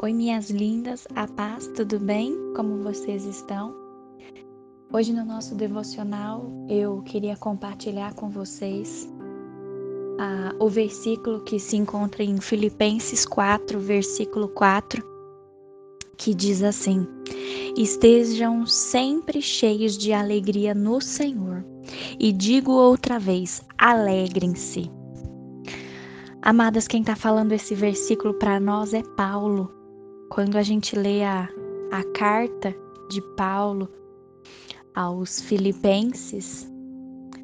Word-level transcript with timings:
Oi, 0.00 0.12
minhas 0.12 0.48
lindas, 0.48 1.08
a 1.16 1.26
paz, 1.26 1.66
tudo 1.74 1.98
bem? 1.98 2.32
Como 2.54 2.84
vocês 2.84 3.24
estão? 3.24 3.74
Hoje 4.92 5.12
no 5.12 5.24
nosso 5.24 5.56
devocional 5.56 6.48
eu 6.68 7.02
queria 7.02 7.36
compartilhar 7.36 8.14
com 8.14 8.30
vocês 8.30 9.08
ah, 10.20 10.54
o 10.60 10.68
versículo 10.68 11.40
que 11.40 11.58
se 11.58 11.76
encontra 11.76 12.22
em 12.22 12.40
Filipenses 12.40 13.26
4, 13.26 13.80
versículo 13.80 14.46
4, 14.50 15.02
que 16.16 16.32
diz 16.32 16.62
assim: 16.62 17.04
Estejam 17.76 18.64
sempre 18.66 19.42
cheios 19.42 19.98
de 19.98 20.12
alegria 20.12 20.76
no 20.76 21.00
Senhor. 21.00 21.64
E 22.20 22.32
digo 22.32 22.70
outra 22.70 23.18
vez: 23.18 23.64
alegrem-se. 23.76 24.88
Amadas, 26.40 26.86
quem 26.86 27.00
está 27.00 27.16
falando 27.16 27.50
esse 27.50 27.74
versículo 27.74 28.32
para 28.34 28.60
nós 28.60 28.94
é 28.94 29.02
Paulo. 29.02 29.76
Quando 30.30 30.56
a 30.56 30.62
gente 30.62 30.94
lê 30.96 31.24
a, 31.24 31.48
a 31.90 32.04
carta 32.12 32.74
de 33.10 33.20
Paulo 33.34 33.88
aos 34.94 35.40
Filipenses, 35.40 36.70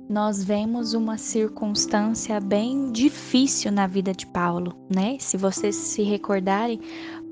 nós 0.08 0.44
vemos 0.44 0.92
uma 0.92 1.16
circunstância 1.16 2.38
bem 2.40 2.92
difícil 2.92 3.72
na 3.72 3.86
vida 3.86 4.12
de 4.12 4.26
Paulo, 4.26 4.76
né? 4.94 5.16
Se 5.18 5.36
vocês 5.36 5.74
se 5.74 6.02
recordarem, 6.02 6.78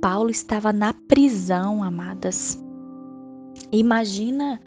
Paulo 0.00 0.30
estava 0.30 0.72
na 0.72 0.94
prisão, 0.94 1.82
amadas. 1.82 2.58
Imagina 3.70 4.58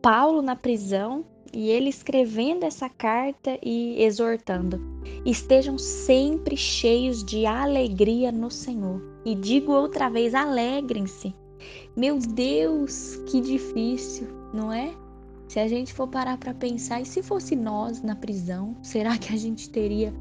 Paulo 0.00 0.40
na 0.40 0.56
prisão 0.56 1.24
e 1.52 1.68
ele 1.68 1.88
escrevendo 1.88 2.64
essa 2.64 2.88
carta 2.88 3.58
e 3.62 4.02
exortando: 4.02 4.80
estejam 5.24 5.78
sempre 5.78 6.56
cheios 6.56 7.24
de 7.24 7.46
alegria 7.46 8.30
no 8.30 8.50
Senhor. 8.50 9.02
E 9.24 9.34
digo 9.34 9.72
outra 9.72 10.08
vez: 10.08 10.34
alegrem-se. 10.34 11.34
Meu 11.96 12.18
Deus, 12.18 13.16
que 13.26 13.40
difícil, 13.40 14.28
não 14.54 14.72
é? 14.72 14.94
Se 15.48 15.58
a 15.58 15.66
gente 15.66 15.92
for 15.92 16.06
parar 16.06 16.38
para 16.38 16.54
pensar, 16.54 17.00
e 17.00 17.04
se 17.04 17.22
fosse 17.22 17.56
nós 17.56 18.00
na 18.02 18.14
prisão, 18.14 18.76
será 18.82 19.18
que 19.18 19.34
a 19.34 19.36
gente 19.36 19.68
teria 19.68 20.14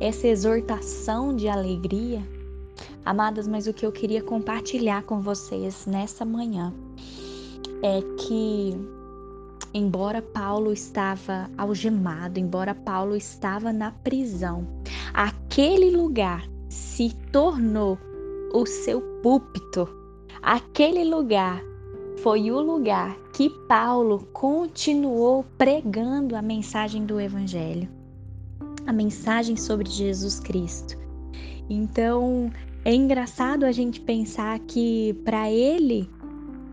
essa 0.00 0.26
exortação 0.26 1.36
de 1.36 1.48
alegria? 1.48 2.26
Amadas, 3.04 3.46
mas 3.46 3.66
o 3.66 3.74
que 3.74 3.84
eu 3.84 3.92
queria 3.92 4.22
compartilhar 4.22 5.02
com 5.02 5.20
vocês 5.20 5.84
nessa 5.84 6.24
manhã 6.24 6.72
é 7.82 8.00
que 8.16 8.74
embora 9.72 10.20
Paulo 10.20 10.72
estava 10.72 11.50
algemado, 11.56 12.38
embora 12.38 12.74
Paulo 12.74 13.16
estava 13.16 13.72
na 13.72 13.90
prisão, 13.90 14.66
aquele 15.14 15.90
lugar 15.90 16.48
se 16.68 17.14
tornou 17.32 17.98
o 18.52 18.66
seu 18.66 19.00
púlpito. 19.22 19.88
Aquele 20.42 21.04
lugar 21.04 21.62
foi 22.22 22.50
o 22.50 22.60
lugar 22.60 23.16
que 23.32 23.48
Paulo 23.68 24.28
continuou 24.32 25.44
pregando 25.56 26.36
a 26.36 26.42
mensagem 26.42 27.04
do 27.04 27.20
Evangelho, 27.20 27.88
a 28.86 28.92
mensagem 28.92 29.56
sobre 29.56 29.88
Jesus 29.88 30.40
Cristo. 30.40 30.98
Então, 31.68 32.50
é 32.84 32.92
engraçado 32.92 33.64
a 33.64 33.72
gente 33.72 34.00
pensar 34.00 34.58
que 34.60 35.14
para 35.24 35.50
ele 35.50 36.10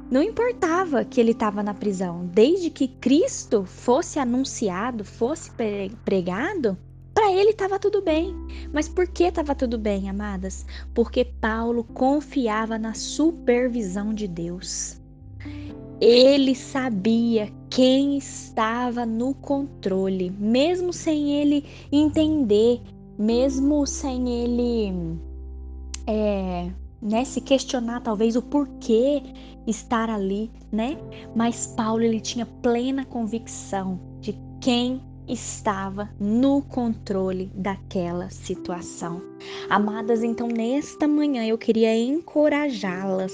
não 0.09 0.23
importava 0.23 1.03
que 1.03 1.19
ele 1.19 1.31
estava 1.31 1.61
na 1.61 1.73
prisão, 1.73 2.25
desde 2.33 2.69
que 2.69 2.87
Cristo 2.87 3.65
fosse 3.65 4.19
anunciado, 4.19 5.03
fosse 5.03 5.51
pregado, 6.05 6.77
para 7.13 7.31
ele 7.33 7.49
estava 7.49 7.79
tudo 7.79 8.01
bem. 8.01 8.33
Mas 8.71 8.87
por 8.87 9.07
que 9.07 9.23
estava 9.23 9.55
tudo 9.55 9.77
bem, 9.77 10.09
amadas? 10.09 10.65
Porque 10.93 11.25
Paulo 11.25 11.83
confiava 11.83 12.77
na 12.77 12.93
supervisão 12.93 14.13
de 14.13 14.27
Deus. 14.27 15.01
Ele 15.99 16.53
sabia 16.53 17.51
quem 17.69 18.17
estava 18.17 19.05
no 19.05 19.33
controle, 19.33 20.29
mesmo 20.29 20.93
sem 20.93 21.33
ele 21.41 21.65
entender, 21.91 22.81
mesmo 23.17 23.85
sem 23.87 24.29
ele 24.29 25.19
é, 26.05 26.71
né, 27.01 27.23
se 27.25 27.41
questionar 27.41 28.01
talvez 28.01 28.35
o 28.35 28.41
porquê 28.41 29.21
estar 29.65 30.09
ali, 30.09 30.51
né? 30.71 30.97
Mas 31.35 31.67
Paulo 31.67 32.03
ele 32.03 32.19
tinha 32.19 32.45
plena 32.45 33.05
convicção 33.05 33.99
de 34.19 34.37
quem 34.61 35.01
estava 35.27 36.09
no 36.19 36.61
controle 36.61 37.51
daquela 37.53 38.29
situação. 38.29 39.21
Amadas, 39.69 40.23
então 40.23 40.47
nesta 40.47 41.07
manhã 41.07 41.45
eu 41.45 41.57
queria 41.57 41.97
encorajá-las 41.97 43.33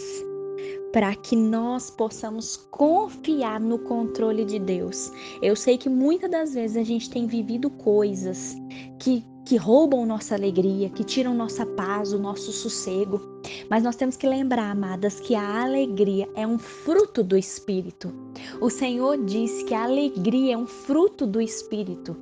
para 0.92 1.16
que 1.16 1.36
nós 1.36 1.90
possamos 1.90 2.58
confiar 2.72 3.60
no 3.60 3.80
controle 3.80 4.46
de 4.46 4.60
Deus. 4.60 5.12
Eu 5.42 5.56
sei 5.56 5.78
que 5.78 5.90
muitas 5.90 6.30
das 6.30 6.54
vezes 6.54 6.78
a 6.78 6.84
gente 6.84 7.10
tem 7.10 7.26
vivido 7.28 7.70
coisas 7.70 8.56
que 9.00 9.24
que 9.46 9.58
roubam 9.58 10.06
nossa 10.06 10.36
alegria, 10.36 10.90
que 10.90 11.04
tiram 11.04 11.34
nossa 11.34 11.66
paz, 11.66 12.14
o 12.14 12.20
nosso 12.20 12.52
sossego. 12.52 13.33
Mas 13.70 13.84
nós 13.84 13.96
temos 13.96 14.16
que 14.16 14.28
lembrar, 14.28 14.72
amadas, 14.72 15.20
que 15.20 15.36
a 15.36 15.64
alegria 15.64 16.30
é 16.36 16.46
um 16.46 16.58
fruto 16.58 17.24
do 17.24 17.38
Espírito. 17.38 18.14
O 18.62 18.70
Senhor 18.70 19.24
diz 19.26 19.64
que 19.64 19.74
a 19.74 19.84
alegria 19.84 20.56
é 20.56 20.58
um 20.58 20.68
fruto 20.68 21.26
do 21.26 21.42
Espírito. 21.42 22.16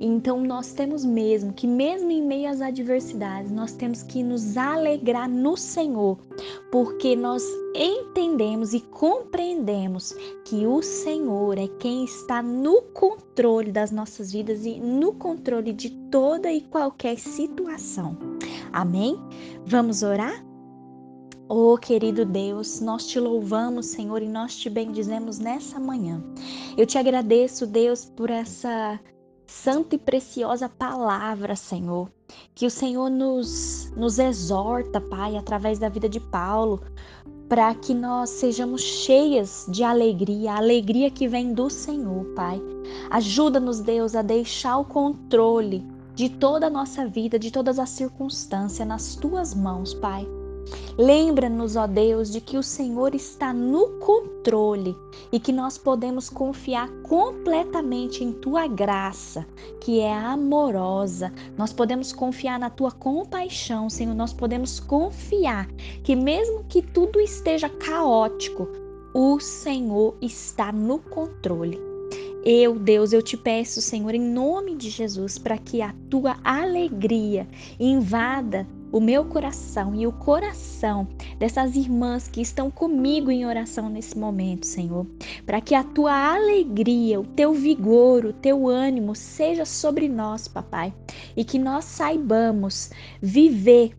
Então 0.00 0.42
nós 0.42 0.72
temos 0.72 1.04
mesmo 1.04 1.52
que, 1.52 1.66
mesmo 1.66 2.10
em 2.10 2.20
meio 2.20 2.50
às 2.50 2.60
adversidades, 2.60 3.52
nós 3.52 3.72
temos 3.72 4.02
que 4.02 4.22
nos 4.22 4.56
alegrar 4.56 5.28
no 5.28 5.56
Senhor, 5.56 6.18
porque 6.72 7.14
nós 7.14 7.44
entendemos 7.74 8.74
e 8.74 8.80
compreendemos 8.80 10.12
que 10.44 10.66
o 10.66 10.82
Senhor 10.82 11.56
é 11.56 11.68
quem 11.78 12.04
está 12.04 12.42
no 12.42 12.82
controle 12.82 13.70
das 13.70 13.92
nossas 13.92 14.32
vidas 14.32 14.66
e 14.66 14.80
no 14.80 15.12
controle 15.14 15.72
de 15.72 15.90
toda 16.10 16.52
e 16.52 16.62
qualquer 16.62 17.16
situação. 17.18 18.18
Amém? 18.72 19.16
Vamos 19.64 20.02
orar? 20.02 20.51
Oh, 21.48 21.76
querido 21.76 22.24
Deus, 22.24 22.80
nós 22.80 23.06
te 23.06 23.18
louvamos, 23.18 23.86
Senhor, 23.86 24.22
e 24.22 24.28
nós 24.28 24.56
te 24.56 24.70
bendizemos 24.70 25.38
nessa 25.38 25.78
manhã. 25.78 26.22
Eu 26.76 26.86
te 26.86 26.96
agradeço, 26.96 27.66
Deus, 27.66 28.04
por 28.04 28.30
essa 28.30 28.98
santa 29.46 29.96
e 29.96 29.98
preciosa 29.98 30.68
palavra, 30.68 31.54
Senhor. 31.54 32.10
Que 32.54 32.66
o 32.66 32.70
Senhor 32.70 33.10
nos, 33.10 33.92
nos 33.96 34.18
exorta, 34.18 35.00
Pai, 35.00 35.36
através 35.36 35.78
da 35.78 35.88
vida 35.88 36.08
de 36.08 36.20
Paulo, 36.20 36.80
para 37.48 37.74
que 37.74 37.92
nós 37.92 38.30
sejamos 38.30 38.80
cheias 38.80 39.66
de 39.68 39.84
alegria, 39.84 40.52
a 40.52 40.56
alegria 40.56 41.10
que 41.10 41.28
vem 41.28 41.52
do 41.52 41.68
Senhor, 41.68 42.24
Pai. 42.34 42.62
Ajuda-nos, 43.10 43.80
Deus, 43.80 44.14
a 44.14 44.22
deixar 44.22 44.78
o 44.78 44.84
controle 44.86 45.86
de 46.14 46.30
toda 46.30 46.68
a 46.68 46.70
nossa 46.70 47.06
vida, 47.06 47.38
de 47.38 47.50
todas 47.50 47.78
as 47.78 47.90
circunstâncias 47.90 48.88
nas 48.88 49.16
tuas 49.16 49.54
mãos, 49.54 49.92
Pai. 49.92 50.26
Lembra-nos, 50.98 51.76
ó 51.76 51.86
Deus, 51.86 52.30
de 52.30 52.40
que 52.40 52.58
o 52.58 52.62
Senhor 52.62 53.14
está 53.14 53.52
no 53.52 53.88
controle 53.98 54.96
e 55.32 55.40
que 55.40 55.52
nós 55.52 55.78
podemos 55.78 56.28
confiar 56.28 56.88
completamente 57.02 58.22
em 58.22 58.32
tua 58.32 58.66
graça, 58.66 59.46
que 59.80 60.00
é 60.00 60.12
amorosa. 60.12 61.32
Nós 61.56 61.72
podemos 61.72 62.12
confiar 62.12 62.58
na 62.58 62.68
tua 62.68 62.92
compaixão, 62.92 63.88
Senhor. 63.88 64.14
Nós 64.14 64.32
podemos 64.32 64.80
confiar 64.80 65.66
que, 66.04 66.14
mesmo 66.14 66.64
que 66.68 66.82
tudo 66.82 67.20
esteja 67.20 67.68
caótico, 67.68 68.68
o 69.14 69.40
Senhor 69.40 70.14
está 70.20 70.72
no 70.72 70.98
controle. 70.98 71.80
Eu, 72.44 72.76
Deus, 72.76 73.12
eu 73.12 73.22
te 73.22 73.36
peço, 73.36 73.80
Senhor, 73.80 74.14
em 74.14 74.20
nome 74.20 74.74
de 74.74 74.90
Jesus, 74.90 75.38
para 75.38 75.56
que 75.56 75.80
a 75.80 75.94
tua 76.10 76.36
alegria 76.42 77.46
invada 77.78 78.66
o 78.92 79.00
meu 79.00 79.24
coração 79.24 79.94
e 79.94 80.06
o 80.06 80.12
coração 80.12 81.08
dessas 81.38 81.74
irmãs 81.74 82.28
que 82.28 82.42
estão 82.42 82.70
comigo 82.70 83.30
em 83.30 83.46
oração 83.46 83.88
nesse 83.88 84.16
momento, 84.18 84.66
Senhor, 84.66 85.06
para 85.46 85.62
que 85.62 85.74
a 85.74 85.82
tua 85.82 86.12
alegria, 86.34 87.18
o 87.18 87.24
teu 87.24 87.54
vigor, 87.54 88.26
o 88.26 88.32
teu 88.34 88.68
ânimo 88.68 89.16
seja 89.16 89.64
sobre 89.64 90.08
nós, 90.08 90.46
papai, 90.46 90.92
e 91.34 91.42
que 91.42 91.58
nós 91.58 91.86
saibamos 91.86 92.90
viver 93.20 93.96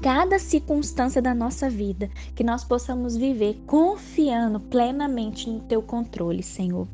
cada 0.00 0.38
circunstância 0.38 1.20
da 1.20 1.34
nossa 1.34 1.68
vida, 1.68 2.10
que 2.36 2.44
nós 2.44 2.62
possamos 2.62 3.16
viver 3.16 3.58
confiando 3.66 4.60
plenamente 4.60 5.48
no 5.48 5.60
teu 5.60 5.80
controle, 5.80 6.42
Senhor. 6.42 6.86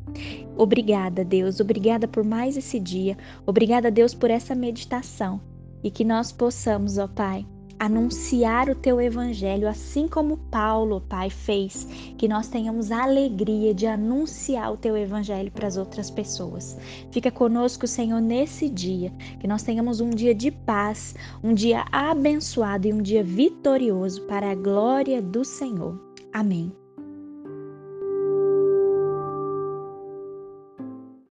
Obrigada, 0.57 1.23
Deus, 1.23 1.59
obrigada 1.59 2.07
por 2.07 2.23
mais 2.23 2.55
esse 2.55 2.79
dia, 2.79 3.17
obrigada, 3.45 3.91
Deus, 3.91 4.13
por 4.13 4.31
essa 4.31 4.55
meditação 4.55 5.41
e 5.83 5.91
que 5.91 6.03
nós 6.03 6.31
possamos, 6.31 6.97
ó 6.97 7.07
Pai, 7.07 7.45
anunciar 7.81 8.69
o 8.69 8.75
teu 8.75 9.01
evangelho, 9.01 9.67
assim 9.67 10.07
como 10.07 10.37
Paulo, 10.37 11.01
Pai, 11.01 11.31
fez, 11.31 11.85
que 12.15 12.27
nós 12.27 12.47
tenhamos 12.47 12.91
a 12.91 13.03
alegria 13.03 13.73
de 13.73 13.87
anunciar 13.87 14.71
o 14.71 14.77
teu 14.77 14.95
evangelho 14.95 15.51
para 15.51 15.67
as 15.67 15.77
outras 15.77 16.11
pessoas. 16.11 16.77
Fica 17.09 17.31
conosco, 17.31 17.87
Senhor, 17.87 18.21
nesse 18.21 18.69
dia, 18.69 19.11
que 19.39 19.47
nós 19.47 19.63
tenhamos 19.63 19.99
um 19.99 20.11
dia 20.11 20.35
de 20.35 20.51
paz, 20.51 21.15
um 21.43 21.55
dia 21.55 21.83
abençoado 21.91 22.87
e 22.87 22.93
um 22.93 23.01
dia 23.01 23.23
vitorioso 23.23 24.21
para 24.27 24.51
a 24.51 24.55
glória 24.55 25.19
do 25.19 25.43
Senhor. 25.43 25.99
Amém. 26.31 26.80